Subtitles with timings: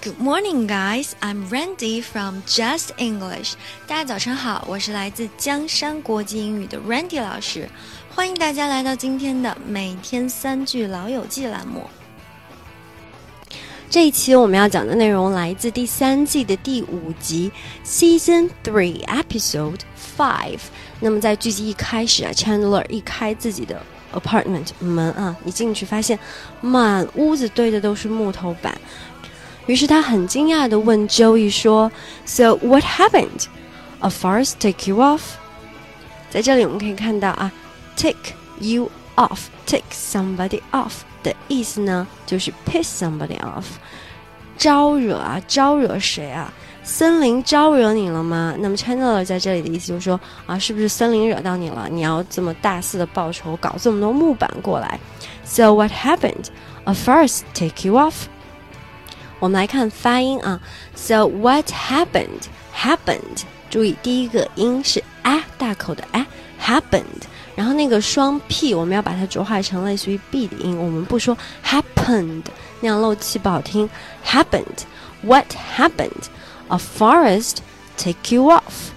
[0.00, 1.12] Good morning, guys.
[1.20, 3.54] I'm Randy from Just English.
[3.86, 7.68] 大家早上好，我是来自江山国际英语的 Randy 老师，
[8.14, 11.88] 欢迎大家来到今天的每天三句老友记栏目。
[13.90, 17.50] 这一期我们要讲的内容来自第三季的第五集
[17.84, 19.80] ，Season Three Episode
[20.16, 20.60] Five。
[21.00, 23.82] 那么在剧集一开始啊，Chandler 一开自己的
[24.12, 26.18] apartment 门啊，一进去发现
[26.60, 28.76] 满屋子堆的都是木头板。
[29.66, 31.92] 于是他很惊讶地问 Joey 说
[32.24, 33.46] ：“So what happened?
[34.00, 35.20] A forest take you off？”
[36.30, 37.52] 在这里我们可以看到啊
[37.96, 43.64] ，take you off，take somebody off 的意思呢，就是 piss somebody off，
[44.56, 46.52] 招惹啊，招惹谁啊？
[46.82, 48.54] 森林招惹你了吗？
[48.58, 51.86] 那么 Chandler 在这里的意思就是说啊，是不是森林惹到你了？
[51.90, 54.98] 你要这么大肆的报仇，搞这么多木板过来
[55.44, 56.46] ？So what happened?
[56.84, 58.14] A forest take you off？
[59.38, 60.60] 我们来看发音啊
[60.94, 62.46] ，So what happened?
[62.74, 66.26] Happened，注意第一个音是啊大口的啊
[66.60, 67.26] ，happened。
[67.54, 72.44] 然后那个双 p 我们要把它浊化成类似于 b 的音，我们不说 happened，
[72.80, 73.88] 那样漏气不好听。
[74.24, 74.84] Happened.
[75.22, 76.28] What happened?
[76.68, 77.56] A forest
[77.96, 78.92] take you off。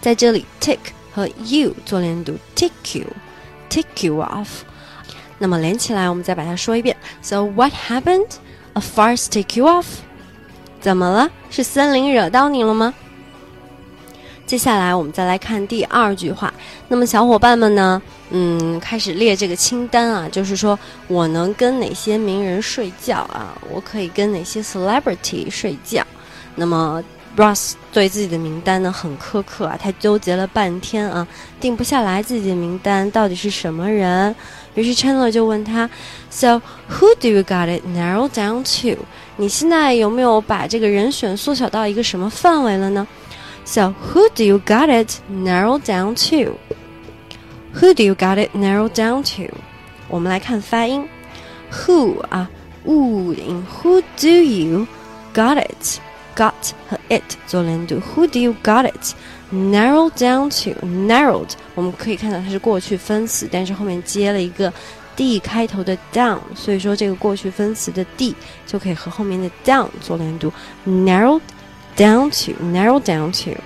[0.00, 4.48] 在这里 take 和 you 做连读，take you，take you off。
[5.38, 6.96] 那么连起来，我们再把它说一遍。
[7.22, 8.28] So what happened?
[8.74, 9.86] A forest take you off？
[10.80, 11.30] 怎么了？
[11.50, 12.94] 是森林惹到你了吗？
[14.46, 16.54] 接下来我们再来看第二句话。
[16.86, 18.00] 那么小伙伴们呢？
[18.30, 23.56] 嗯，开始列这个清单啊，就是说我能跟哪些名人睡觉啊？
[23.70, 26.06] 我可以跟哪些 celebrity 睡觉？
[26.56, 27.02] 那么
[27.36, 31.26] Ross 对自己的名单呢很苛刻啊，他纠结了半天啊，
[31.60, 34.34] 定不下来自己的名单到底是什么人。
[34.74, 35.88] 于是 Chandler 就问他
[36.30, 39.04] ，So who do you got it narrowed down to？
[39.36, 43.06] 你现在有没有把这个人选缩小到一个什么范围了呢
[43.64, 49.54] ？So who do you got it narrowed down to？Who do you got it narrowed down to？
[50.08, 51.06] 我们来看发音
[51.70, 52.48] ，who 啊
[52.84, 54.86] ，u 的音，Who do you
[55.34, 55.98] got it？
[56.35, 64.71] 和 it 做连读，Who do you got it？narrow down to narrowed，我们可以看到它是过去分词，但是后面接了一个
[65.15, 68.33] d 开头的 down，所以说这个过去分词的 d
[68.65, 70.51] 就可以和后面的 down 做连读，
[70.87, 71.41] narrowed
[71.97, 73.59] down to，narrow down to。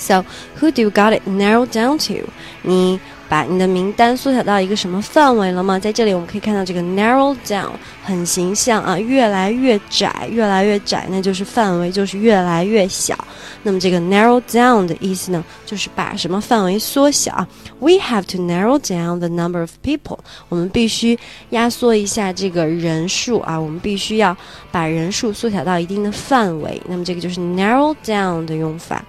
[0.00, 0.24] So
[0.58, 2.28] who do you got it narrowed down to？
[2.62, 5.78] 你把你的名单缩小到一个什么范围了吗？
[5.78, 7.70] 在这里我们可以看到这个 narrow down
[8.02, 13.16] 很形象啊，越来越窄，越来越窄，那就是范围就是越来越小。
[13.62, 17.46] 那么这个 narrow down 的意思呢，就是把什么范围缩小
[17.78, 20.18] ？We have to narrow down the number of people。
[20.48, 21.16] 我们必须
[21.50, 24.36] 压缩一下这个人数啊，我们必须要
[24.72, 26.82] 把人数缩小到一定的范围。
[26.88, 29.04] 那么这个就是 narrow down 的用法。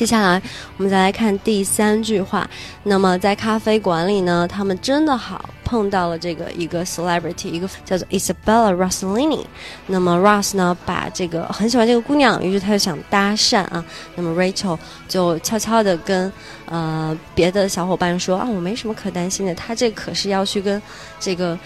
[0.00, 0.40] 接下来，
[0.78, 2.48] 我们再来看第三句话。
[2.84, 9.44] 那么，在咖啡馆里呢，他们真的好碰到了这个一个 celebrity，一个叫做 Isabella Rossellini。
[9.88, 13.84] 那么 Ross 呢，把这个很喜欢这个姑娘，于是他就想搭讪啊。
[14.14, 16.32] 那么 Rachel 就悄悄的跟
[16.64, 20.80] 呃别的小伙伴说啊，我没什么可担心的，他这可是要去跟
[21.18, 21.58] 这个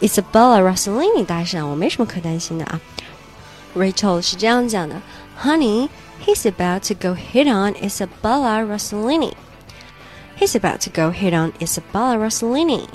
[0.00, 2.80] Isabella Rossellini 搭讪，我没什么可担心的啊。
[3.76, 5.00] Rachel 是这样讲的
[5.40, 5.88] ，Honey。
[6.25, 9.33] He's about to go hit on Isabella Rossellini.
[10.35, 12.87] He's about to go hit on Isabella Rossellini.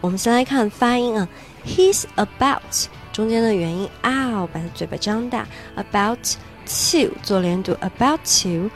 [0.00, 1.28] 我们先来看发音啊，
[1.66, 6.18] He's about 中间的元音 ow，把它嘴巴张大，about
[6.64, 8.70] to 做连读，about to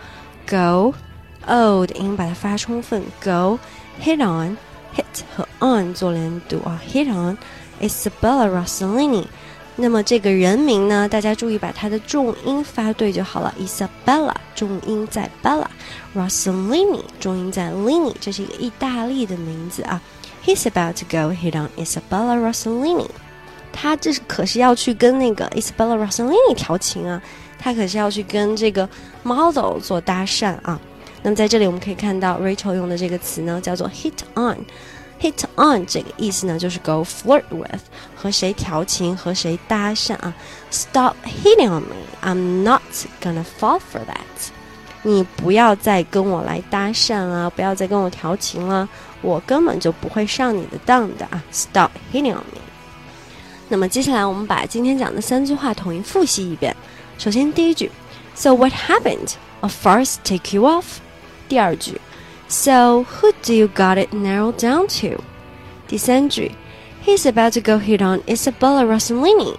[0.47, 0.95] go
[1.47, 3.59] o 的音把它发充分，go
[4.03, 4.59] hit on
[4.95, 7.39] hit 和 on 做连读啊，hit on
[7.81, 9.27] Isabella Rossellini。
[9.78, 13.54] 那么这个人名呢，大家注意把它的重音发对就好了。
[13.60, 20.02] Isabella 重音在 Bella，Rossellini 重音在 Lini，这是一个意大利的名字啊。
[20.46, 23.08] He's about to go hit on Isabella Rossellini。
[23.72, 27.22] 他这是可是要去跟那个 Isabella Rossellini 调情啊，
[27.58, 28.88] 他可是要去跟这个
[29.24, 30.80] model 做搭讪啊。
[31.24, 34.58] 那么在这里我们可以看到 Rachel 用的这个词呢，叫做 hit on。
[35.21, 37.81] Hit on 这个意思呢，就是 go flirt with，
[38.15, 40.35] 和谁调情，和谁搭讪啊。
[40.71, 42.83] Stop hitting on me, I'm not
[43.23, 44.51] gonna fall for that。
[45.03, 48.87] 你不要再跟我来搭讪了，不要再跟我调情了，
[49.23, 51.43] 我根本就不会上你的当的啊。
[51.51, 52.61] Stop hitting on me。
[53.69, 56.77] 那么接下来我们把今天讲的三句话统一复习一遍。
[57.17, 57.91] 首先第一句，
[58.35, 59.33] So what happened?
[59.61, 60.85] A farce take you off。
[61.49, 61.99] 第二句。
[62.52, 65.24] So who do you got it narrowed down to?
[65.88, 66.52] 第三句
[67.06, 69.56] He's about to go hit on Isabella Rossellini.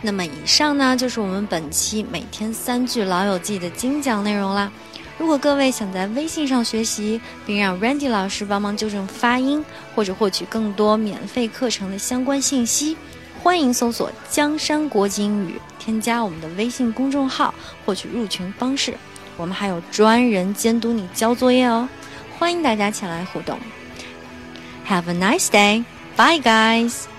[0.00, 4.70] 那么以上呢，就是我们本期每天三句老友记的精讲内容啦。
[5.18, 9.64] 如果各位想在微信上学习，并让 Randy 老师帮忙纠正发音，
[9.96, 12.96] 或者获取更多免费课程的相关信息，
[13.42, 17.52] 欢迎搜索“江山国际英语”，添加我们的微信公众号，
[17.84, 18.94] 获取入群方式。
[19.36, 21.88] 我们还有专人监督你交作业哦，
[22.38, 23.58] 欢迎大家前来互动。
[24.88, 25.84] Have a nice day.
[26.16, 27.09] Bye, guys.